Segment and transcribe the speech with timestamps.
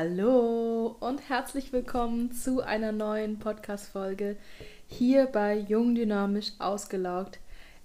[0.00, 4.36] Hallo und herzlich willkommen zu einer neuen Podcast-Folge
[4.86, 7.40] hier bei Jung Dynamisch Ausgelaugt.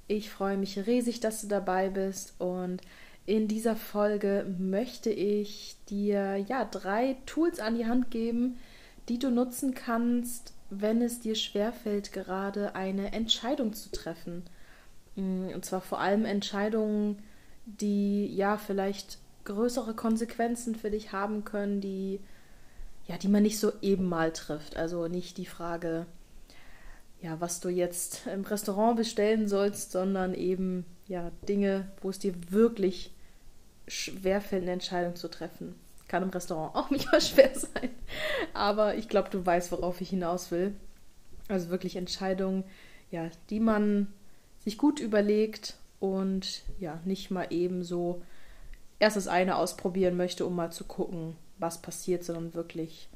[0.05, 2.81] Ich freue mich riesig, dass du dabei bist und
[3.25, 8.59] in dieser Folge möchte ich dir ja drei Tools an die Hand geben,
[9.09, 14.43] die du nutzen kannst, wenn es dir schwerfällt, gerade eine Entscheidung zu treffen.
[15.15, 17.23] Und zwar vor allem Entscheidungen,
[17.65, 22.19] die ja vielleicht größere Konsequenzen für dich haben können, die
[23.05, 24.77] ja, die man nicht so eben mal trifft.
[24.77, 26.05] Also nicht die Frage,
[27.21, 32.33] ja, was du jetzt im Restaurant bestellen sollst, sondern eben ja Dinge, wo es dir
[32.49, 33.11] wirklich
[33.87, 35.75] schwerfällt, eine Entscheidung zu treffen.
[36.07, 37.89] Kann im Restaurant auch nicht mal schwer sein.
[38.53, 40.73] Aber ich glaube, du weißt, worauf ich hinaus will.
[41.49, 42.63] Also wirklich Entscheidungen,
[43.11, 44.07] ja, die man
[44.59, 48.21] sich gut überlegt und ja, nicht mal eben so
[49.03, 53.09] erst das eine ausprobieren möchte, um mal zu gucken, was passiert, sondern wirklich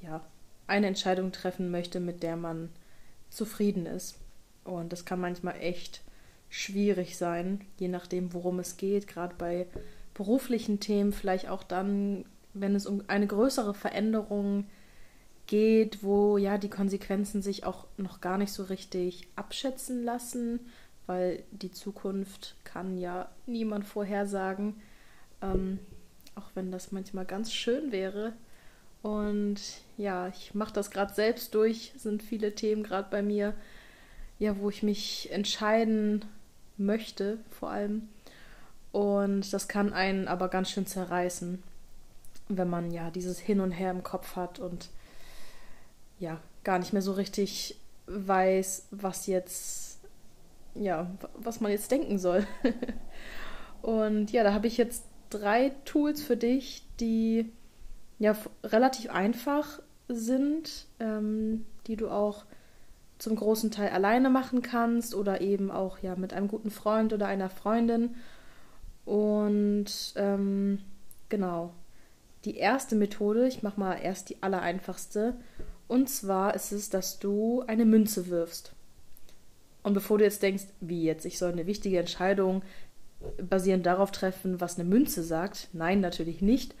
[0.00, 0.22] ja,
[0.66, 2.70] eine Entscheidung treffen möchte, mit der man
[3.28, 4.18] zufrieden ist.
[4.64, 6.00] Und das kann manchmal echt
[6.48, 9.66] schwierig sein, je nachdem, worum es geht, gerade bei
[10.14, 14.64] beruflichen Themen, vielleicht auch dann, wenn es um eine größere Veränderung
[15.46, 20.60] geht, wo ja die Konsequenzen sich auch noch gar nicht so richtig abschätzen lassen,
[21.04, 24.80] weil die Zukunft kann ja niemand vorhersagen.
[25.44, 25.78] Ähm,
[26.34, 28.32] auch wenn das manchmal ganz schön wäre.
[29.02, 29.60] Und
[29.96, 31.92] ja, ich mache das gerade selbst durch.
[31.96, 33.54] Sind viele Themen gerade bei mir,
[34.38, 36.24] ja, wo ich mich entscheiden
[36.76, 38.08] möchte, vor allem.
[38.92, 41.62] Und das kann einen aber ganz schön zerreißen,
[42.48, 44.88] wenn man ja dieses Hin und Her im Kopf hat und
[46.18, 49.98] ja, gar nicht mehr so richtig weiß, was jetzt,
[50.74, 52.46] ja, was man jetzt denken soll.
[53.82, 55.04] und ja, da habe ich jetzt
[55.38, 57.52] drei Tools für dich, die
[58.18, 62.44] ja relativ einfach sind, ähm, die du auch
[63.18, 67.26] zum großen Teil alleine machen kannst oder eben auch ja mit einem guten Freund oder
[67.26, 68.14] einer Freundin.
[69.04, 70.80] Und ähm,
[71.28, 71.72] genau,
[72.44, 75.34] die erste Methode, ich mache mal erst die allereinfachste,
[75.86, 78.72] und zwar ist es, dass du eine Münze wirfst.
[79.82, 82.62] Und bevor du jetzt denkst, wie jetzt, ich soll eine wichtige Entscheidung
[83.38, 85.68] basierend darauf treffen, was eine Münze sagt.
[85.72, 86.74] Nein, natürlich nicht.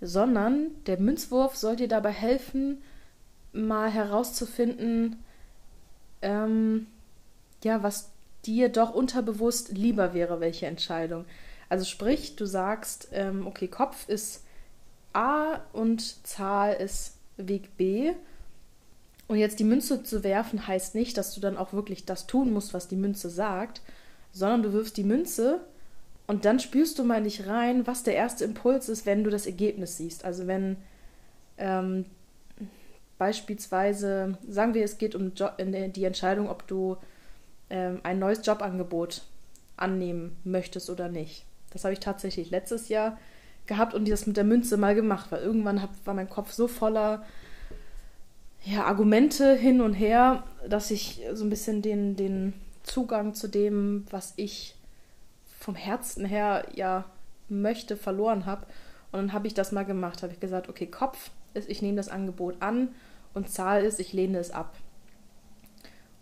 [0.00, 2.82] Sondern der Münzwurf soll dir dabei helfen,
[3.52, 5.16] mal herauszufinden,
[6.22, 6.86] ähm,
[7.64, 8.10] ja, was
[8.46, 11.24] dir doch unterbewusst lieber wäre, welche Entscheidung.
[11.68, 14.44] Also sprich, du sagst, ähm, okay, Kopf ist
[15.12, 18.12] A und Zahl ist Weg B.
[19.28, 22.52] Und jetzt die Münze zu werfen heißt nicht, dass du dann auch wirklich das tun
[22.52, 23.80] musst, was die Münze sagt,
[24.32, 25.60] sondern du wirfst die Münze
[26.26, 29.46] und dann spürst du mal nicht rein, was der erste Impuls ist, wenn du das
[29.46, 30.24] Ergebnis siehst.
[30.24, 30.76] Also wenn
[31.58, 32.04] ähm,
[33.18, 36.96] beispielsweise, sagen wir, es geht um jo die Entscheidung, ob du
[37.68, 39.22] ähm, ein neues Jobangebot
[39.76, 41.44] annehmen möchtest oder nicht.
[41.70, 43.18] Das habe ich tatsächlich letztes Jahr
[43.66, 46.68] gehabt und das mit der Münze mal gemacht, weil irgendwann hab, war mein Kopf so
[46.68, 47.24] voller
[48.64, 52.52] ja, Argumente hin und her, dass ich so ein bisschen den, den
[52.82, 54.76] Zugang zu dem, was ich
[55.58, 57.04] vom Herzen her ja
[57.48, 58.66] möchte, verloren habe.
[59.12, 61.96] Und dann habe ich das mal gemacht, habe ich gesagt, okay, Kopf ist, ich nehme
[61.96, 62.94] das Angebot an
[63.34, 64.76] und Zahl ist, ich lehne es ab.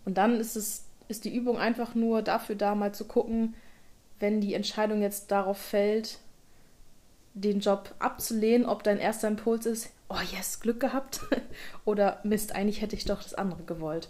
[0.05, 3.55] Und dann ist es ist die Übung einfach nur dafür da, mal zu gucken,
[4.19, 6.19] wenn die Entscheidung jetzt darauf fällt,
[7.33, 11.21] den Job abzulehnen, ob dein erster Impuls ist, oh yes, Glück gehabt,
[11.85, 14.09] oder Mist, eigentlich hätte ich doch das andere gewollt.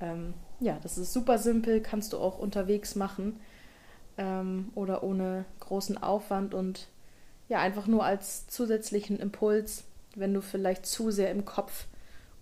[0.00, 3.40] Ähm, ja, das ist super simpel, kannst du auch unterwegs machen
[4.16, 6.88] ähm, oder ohne großen Aufwand und
[7.48, 11.86] ja, einfach nur als zusätzlichen Impuls, wenn du vielleicht zu sehr im Kopf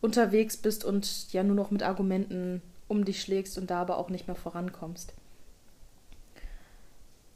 [0.00, 4.10] unterwegs bist und ja nur noch mit Argumenten um dich schlägst und da aber auch
[4.10, 5.14] nicht mehr vorankommst.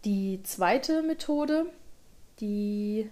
[0.05, 1.67] Die zweite Methode,
[2.41, 3.09] die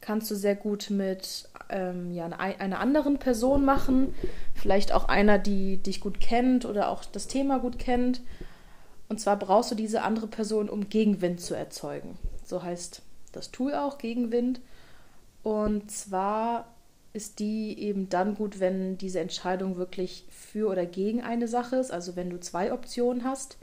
[0.00, 4.14] kannst du sehr gut mit ähm, ja, einer anderen Person machen.
[4.54, 8.20] Vielleicht auch einer, die dich gut kennt oder auch das Thema gut kennt.
[9.08, 12.18] Und zwar brauchst du diese andere Person, um Gegenwind zu erzeugen.
[12.44, 13.02] So heißt
[13.32, 14.60] das Tool auch Gegenwind.
[15.42, 16.66] Und zwar
[17.12, 21.90] ist die eben dann gut, wenn diese Entscheidung wirklich für oder gegen eine Sache ist,
[21.90, 23.56] also wenn du zwei Optionen hast.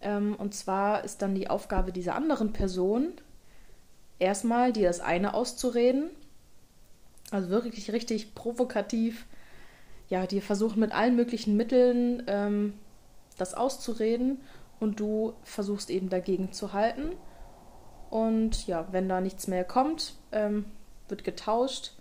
[0.00, 3.12] Ähm, und zwar ist dann die Aufgabe dieser anderen Person,
[4.20, 6.10] erstmal dir das eine auszureden,
[7.30, 9.26] also wirklich richtig provokativ,
[10.08, 12.74] ja, dir versuchen mit allen möglichen Mitteln ähm,
[13.38, 14.40] das auszureden
[14.78, 17.12] und du versuchst eben dagegen zu halten.
[18.10, 20.64] Und ja, wenn da nichts mehr kommt, ähm,
[21.08, 21.92] wird getauscht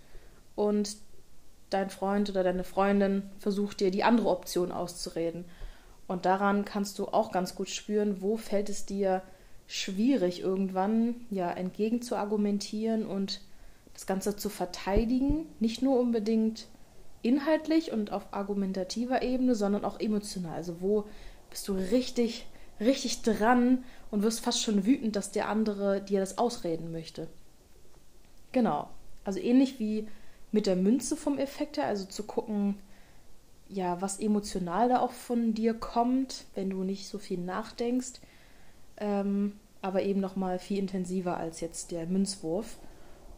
[0.56, 0.98] und
[1.70, 5.46] dein Freund oder deine Freundin versucht dir die andere Option auszureden.
[6.08, 9.22] Und daran kannst du auch ganz gut spüren, wo fällt es dir
[9.70, 13.40] schwierig, irgendwann ja entgegen zu argumentieren und
[13.94, 15.46] das Ganze zu verteidigen.
[15.60, 16.68] Nicht nur unbedingt
[17.22, 20.56] inhaltlich und auf argumentativer Ebene, sondern auch emotional.
[20.56, 21.06] Also wo
[21.52, 22.48] bist du richtig,
[22.80, 27.28] richtig dran und wirst fast schon wütend, dass der andere dir das ausreden möchte.
[28.52, 28.90] Genau.
[29.24, 30.08] Also ähnlich wie
[30.52, 32.80] mit der Münze vom Effekt her, also zu gucken,
[33.68, 38.14] ja, was emotional da auch von dir kommt, wenn du nicht so viel nachdenkst,
[39.00, 42.78] ähm, aber eben noch mal viel intensiver als jetzt der Münzwurf.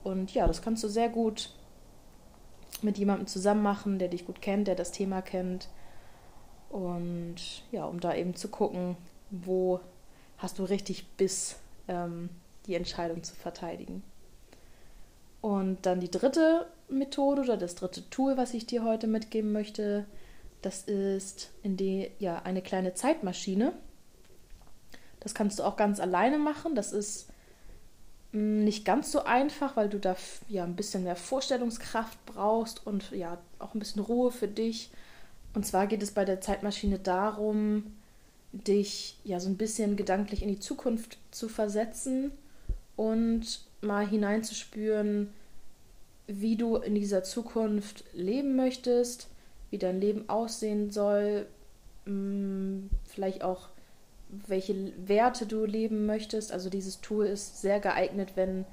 [0.04, 1.54] Und ja, das kannst du sehr gut
[2.82, 5.70] mit jemandem zusammen machen, der dich gut kennt, der das Thema kennt.
[6.70, 7.36] Und
[7.72, 8.96] ja, um da eben zu gucken,
[9.30, 9.80] wo
[10.38, 12.30] hast du richtig Biss, ähm,
[12.66, 14.04] die Entscheidung zu verteidigen.
[15.42, 20.06] Und dann die dritte Methode oder das dritte Tool, was ich dir heute mitgeben möchte,
[20.62, 23.74] das ist in die, ja, eine kleine Zeitmaschine.
[25.22, 26.76] Das kannst du auch ganz alleine machen.
[26.76, 27.30] Das ist
[28.34, 30.18] mm, nicht ganz so einfach, weil du da
[30.50, 34.90] ja ein bisschen mehr Vorstellungskraft brauchst und ja auch ein bisschen Ruhe für dich.
[35.54, 37.94] Und zwar geht es bei der Zeitmaschine darum,
[38.52, 42.32] dich ja so ein bisschen gedanklich in die Zukunft zu versetzen
[42.96, 45.30] und mal hineinzuspüren,
[46.28, 49.28] wie du in dieser Zukunft leben möchtest,
[49.70, 51.48] wie dein Leben aussehen soll,
[52.06, 53.70] mm, vielleicht auch
[54.48, 56.52] welche Werte du leben möchtest.
[56.52, 58.66] Also dieses Tool ist sehr geeignet, wenn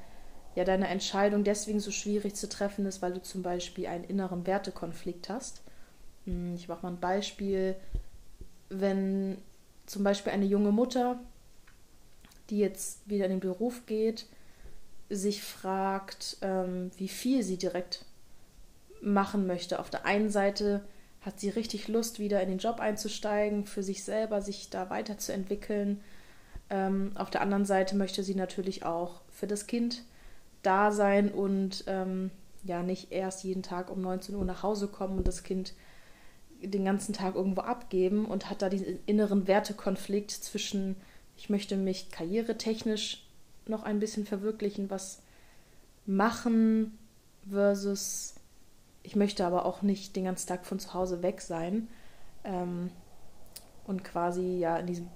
[0.55, 4.47] ja deine Entscheidung deswegen so schwierig zu treffen ist, weil du zum Beispiel einen inneren
[4.47, 5.63] Wertekonflikt hast.
[6.25, 7.77] Mm, ich mache mal ein Beispiel.
[8.69, 9.39] Wenn
[9.87, 11.19] zum Beispiel eine junge Mutter,
[12.51, 14.27] die jetzt wieder in den Beruf geht,
[15.11, 18.05] sich fragt, ähm, wie viel sie direkt
[19.01, 19.79] machen möchte.
[19.79, 20.85] Auf der einen Seite
[21.21, 26.01] hat sie richtig Lust, wieder in den Job einzusteigen, für sich selber sich da weiterzuentwickeln.
[26.71, 30.05] Ähm, auf der anderen Seite möchte sie natürlich auch für das Kind
[30.63, 32.31] da sein und ähm,
[32.65, 35.75] ja nicht erst jeden Tag um 19 Uhr nach Hause kommen und das Kind
[36.61, 40.97] den ganzen Tag irgendwo abgeben und hat da diesen inneren Wertekonflikt zwischen,
[41.37, 43.25] ich möchte mich karrieretechnisch
[43.67, 45.23] noch ein bisschen verwirklichen, was
[46.05, 46.99] machen
[47.49, 48.35] versus
[49.09, 51.89] ich möchte aber auch nicht den ganzen Tag von zu Hause weg sein
[52.45, 52.91] ähm,
[53.87, 55.09] und quasi ja in diesem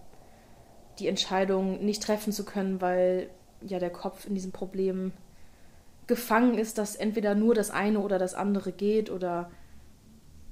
[0.98, 3.28] die Entscheidung nicht treffen zu können, weil
[3.60, 5.12] ja der Kopf in diesem Problem
[6.06, 9.50] gefangen ist, dass entweder nur das eine oder das andere geht oder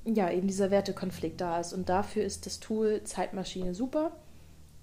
[0.05, 1.73] ja eben dieser Wertekonflikt da ist.
[1.73, 4.13] Und dafür ist das Tool Zeitmaschine super,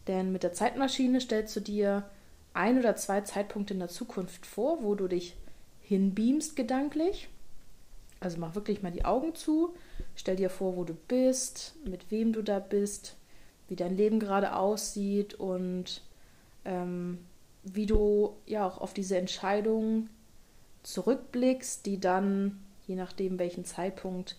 [0.08, 2.10] denn mit der Zeitmaschine stellst du dir
[2.56, 5.38] ein oder zwei Zeitpunkte in der Zukunft vor, wo du dich
[5.82, 7.30] hinbeamst gedanklich.
[8.20, 9.76] Also mach wirklich mal die Augen zu,
[10.16, 13.16] stell dir vor, wo du bist, mit wem du da bist,
[13.68, 16.02] wie dein Leben gerade aussieht und
[16.66, 17.20] ähm,
[17.64, 20.10] wie du ja auch auf diese Entscheidung
[20.84, 24.38] zurückblickst, die dann, je nachdem welchen Zeitpunkt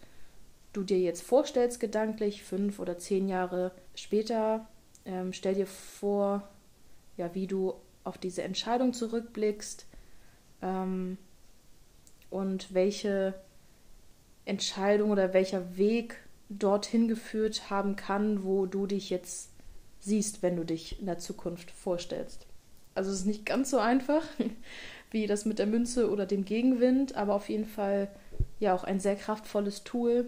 [0.72, 4.66] du dir jetzt vorstellst, gedanklich, fünf oder zehn Jahre später,
[5.04, 6.48] ähm, stell dir vor,
[7.16, 7.74] ja, wie du
[8.04, 9.86] auf diese Entscheidung zurückblickst
[10.62, 11.18] ähm,
[12.30, 13.34] und welche
[14.48, 16.16] Entscheidung oder welcher Weg
[16.48, 19.50] dorthin geführt haben kann, wo du dich jetzt
[20.00, 22.46] siehst, wenn du dich in der Zukunft vorstellst.
[22.94, 24.22] Also es ist nicht ganz so einfach
[25.10, 28.08] wie das mit der Münze oder dem Gegenwind, aber auf jeden Fall
[28.58, 30.26] ja auch ein sehr kraftvolles Tool.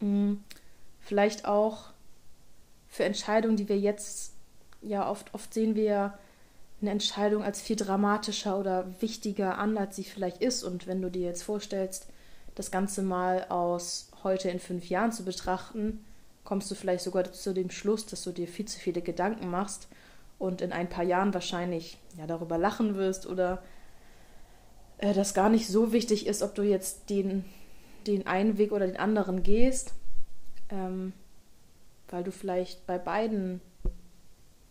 [0.00, 0.42] Hm,
[1.00, 1.90] vielleicht auch
[2.88, 4.34] für Entscheidungen, die wir jetzt
[4.82, 6.18] ja oft oft sehen wir
[6.80, 10.62] eine Entscheidung als viel dramatischer oder wichtiger an, als sie vielleicht ist.
[10.62, 12.08] Und wenn du dir jetzt vorstellst,
[12.58, 16.04] das Ganze mal aus heute in fünf Jahren zu betrachten,
[16.42, 19.86] kommst du vielleicht sogar zu dem Schluss, dass du dir viel zu viele Gedanken machst
[20.40, 23.62] und in ein paar Jahren wahrscheinlich ja, darüber lachen wirst oder
[24.98, 27.44] äh, das gar nicht so wichtig ist, ob du jetzt den,
[28.08, 29.92] den einen Weg oder den anderen gehst,
[30.70, 31.12] ähm,
[32.08, 33.60] weil du vielleicht bei beiden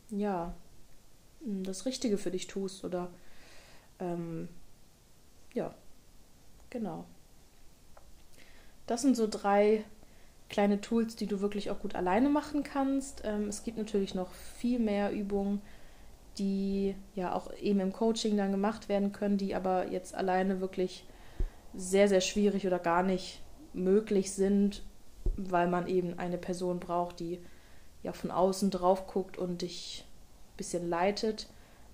[0.10, 0.54] ja
[1.40, 3.10] das Richtige für dich tust oder
[4.00, 4.50] ähm,
[5.54, 5.74] ja,
[6.70, 7.06] genau.
[8.88, 9.84] Das sind so drei
[10.50, 13.22] kleine Tools, die du wirklich auch gut alleine machen kannst.
[13.26, 15.62] Ähm, es gibt natürlich noch viel mehr Übungen,
[16.38, 21.06] die ja auch eben im Coaching dann gemacht werden können, die aber jetzt alleine wirklich
[21.74, 23.42] sehr, sehr schwierig oder gar nicht
[23.74, 24.84] möglich sind,
[25.36, 27.40] weil man eben eine Person braucht, die
[28.04, 30.06] ja von außen drauf guckt und dich
[30.56, 31.48] bisschen leitet.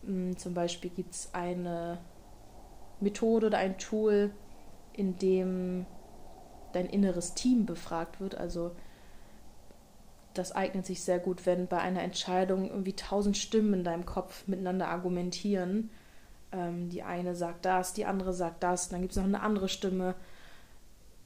[0.03, 1.99] Mm, zum Beispiel gibt es eine
[2.99, 4.31] Methode oder ein Tool,
[4.93, 5.85] in dem
[6.73, 8.35] dein inneres Team befragt wird.
[8.35, 8.71] Also
[10.33, 14.47] das eignet sich sehr gut, wenn bei einer Entscheidung irgendwie tausend Stimmen in deinem Kopf
[14.47, 15.89] miteinander argumentieren.
[16.51, 19.69] Ähm, die eine sagt das, die andere sagt das, dann gibt es noch eine andere
[19.69, 20.15] Stimme.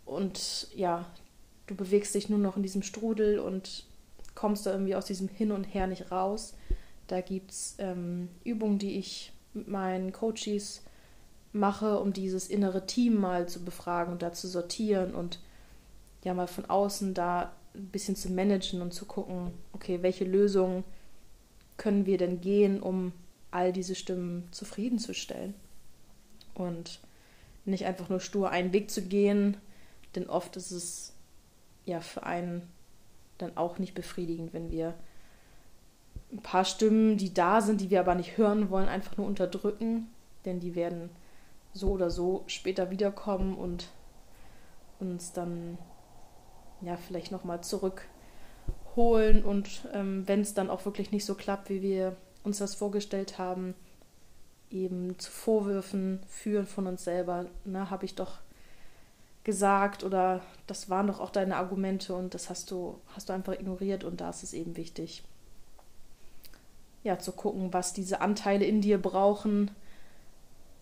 [0.05, 1.05] Und ja,
[1.67, 3.85] du bewegst dich nur noch in diesem Strudel und
[4.35, 6.55] kommst da irgendwie aus diesem Hin und Her nicht raus.
[7.07, 10.83] Da gibt es ähm, Übungen, die ich mit meinen Coaches
[11.57, 15.39] mache, um dieses innere Team mal zu befragen und da zu sortieren und
[16.23, 20.83] ja mal von außen da ein bisschen zu managen und zu gucken, okay, welche Lösungen
[21.77, 23.13] können wir denn gehen, um
[23.51, 25.53] all diese Stimmen zufriedenzustellen.
[26.53, 26.99] Und
[27.65, 29.57] nicht einfach nur stur einen Weg zu gehen,
[30.15, 31.13] denn oft ist es
[31.85, 32.63] ja für einen
[33.37, 34.95] dann auch nicht befriedigend, wenn wir
[36.31, 40.07] ein paar Stimmen, die da sind, die wir aber nicht hören wollen, einfach nur unterdrücken,
[40.45, 41.09] denn die werden
[41.77, 43.87] so oder so später wiederkommen und
[44.99, 45.77] uns dann
[46.81, 51.81] ja vielleicht nochmal zurückholen und ähm, wenn es dann auch wirklich nicht so klappt, wie
[51.81, 53.75] wir uns das vorgestellt haben,
[54.69, 57.45] eben zu Vorwürfen führen von uns selber.
[57.65, 58.39] Na, habe ich doch
[59.43, 63.53] gesagt oder das waren doch auch deine Argumente und das hast du, hast du einfach
[63.53, 65.23] ignoriert und da ist es eben wichtig,
[67.03, 69.71] ja, zu gucken, was diese Anteile in dir brauchen,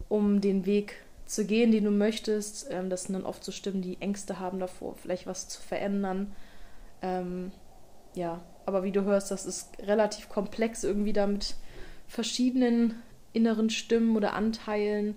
[0.09, 0.95] um den Weg
[1.25, 2.67] zu gehen, den du möchtest.
[2.69, 6.35] Ähm, das sind dann oft so Stimmen, die Ängste haben davor, vielleicht was zu verändern.
[7.01, 7.51] Ähm,
[8.13, 11.55] ja, aber wie du hörst, das ist relativ komplex irgendwie da mit
[12.07, 13.01] verschiedenen
[13.33, 15.15] inneren Stimmen oder Anteilen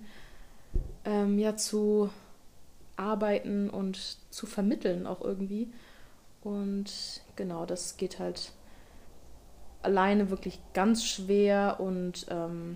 [1.05, 2.09] ähm, ja zu
[2.97, 5.71] arbeiten und zu vermitteln auch irgendwie.
[6.41, 8.51] Und genau, das geht halt
[9.81, 12.75] alleine wirklich ganz schwer und ähm,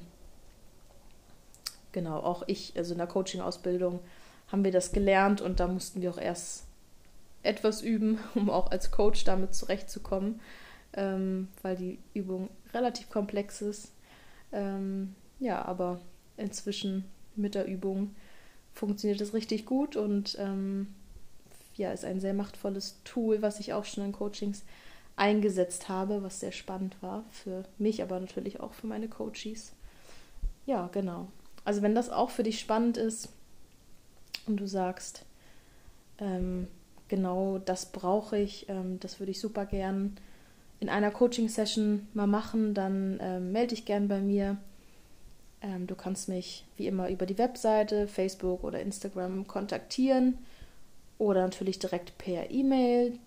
[1.94, 4.00] genau, auch ich, also in der Coaching-Ausbildung
[4.52, 6.66] haben wir das gelernt und da mussten wir auch erst
[7.44, 10.42] etwas üben, um auch als Coach damit zurechtzukommen,
[10.94, 13.92] ähm, weil die Übung relativ komplex ist.
[14.52, 16.00] Ähm, ja, aber
[16.38, 18.16] inzwischen mit der Übung
[18.74, 20.88] funktioniert es richtig gut und ähm,
[21.76, 24.64] ja, ist ein sehr machtvolles Tool, was ich auch schon in Coachings
[25.16, 29.74] eingesetzt habe, was sehr spannend war für mich, aber natürlich auch für meine Coaches.
[30.66, 31.28] Ja, genau.
[31.66, 33.30] Also wenn das auch für dich spannend ist
[34.48, 35.26] und du sagst,
[36.20, 36.68] ähm,
[37.08, 40.18] genau das brauche ich, ähm, das würde ich super gern
[40.80, 44.58] in einer Coaching-Session mal machen, dann ähm, melde dich gern bei mir.
[45.62, 50.38] Ähm, du kannst mich wie immer über die Webseite, Facebook oder Instagram kontaktieren
[51.18, 53.18] oder natürlich direkt per E-Mail.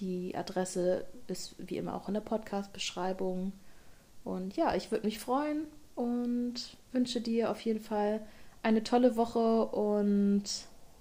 [0.00, 3.52] Die Adresse ist wie immer auch in der Podcast-Beschreibung.
[4.24, 5.66] Und ja, ich würde mich freuen
[5.98, 6.54] und
[6.92, 8.20] wünsche dir auf jeden Fall
[8.62, 10.44] eine tolle Woche und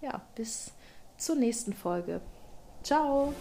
[0.01, 0.71] ja, bis
[1.17, 2.21] zur nächsten Folge.
[2.83, 3.33] Ciao!